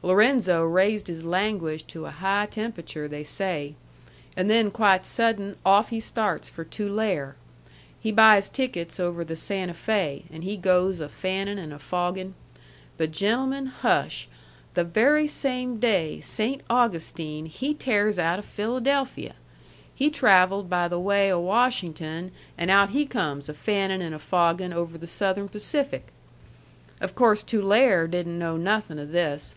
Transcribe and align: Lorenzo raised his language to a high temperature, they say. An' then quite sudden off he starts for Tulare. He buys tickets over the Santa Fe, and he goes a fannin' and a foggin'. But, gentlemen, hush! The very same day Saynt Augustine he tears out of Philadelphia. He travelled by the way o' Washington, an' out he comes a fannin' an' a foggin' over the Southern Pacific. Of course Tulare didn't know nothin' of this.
Lorenzo 0.00 0.62
raised 0.62 1.08
his 1.08 1.24
language 1.24 1.84
to 1.88 2.06
a 2.06 2.12
high 2.12 2.46
temperature, 2.48 3.08
they 3.08 3.24
say. 3.24 3.74
An' 4.36 4.46
then 4.46 4.70
quite 4.70 5.04
sudden 5.04 5.56
off 5.66 5.88
he 5.88 5.98
starts 5.98 6.48
for 6.48 6.62
Tulare. 6.62 7.34
He 7.98 8.12
buys 8.12 8.48
tickets 8.48 9.00
over 9.00 9.24
the 9.24 9.34
Santa 9.34 9.74
Fe, 9.74 10.22
and 10.30 10.44
he 10.44 10.56
goes 10.56 11.00
a 11.00 11.08
fannin' 11.08 11.58
and 11.58 11.72
a 11.72 11.80
foggin'. 11.80 12.34
But, 12.96 13.10
gentlemen, 13.10 13.66
hush! 13.66 14.28
The 14.74 14.84
very 14.84 15.26
same 15.26 15.80
day 15.80 16.20
Saynt 16.20 16.60
Augustine 16.70 17.46
he 17.46 17.74
tears 17.74 18.20
out 18.20 18.38
of 18.38 18.44
Philadelphia. 18.44 19.34
He 19.92 20.10
travelled 20.10 20.70
by 20.70 20.86
the 20.86 21.00
way 21.00 21.30
o' 21.32 21.40
Washington, 21.40 22.30
an' 22.56 22.70
out 22.70 22.90
he 22.90 23.04
comes 23.04 23.48
a 23.48 23.52
fannin' 23.52 24.00
an' 24.00 24.12
a 24.14 24.20
foggin' 24.20 24.72
over 24.72 24.96
the 24.96 25.08
Southern 25.08 25.48
Pacific. 25.48 26.12
Of 27.00 27.16
course 27.16 27.42
Tulare 27.42 28.06
didn't 28.06 28.38
know 28.38 28.56
nothin' 28.56 29.00
of 29.00 29.10
this. 29.10 29.56